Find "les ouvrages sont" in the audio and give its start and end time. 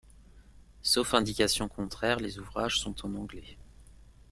2.19-3.05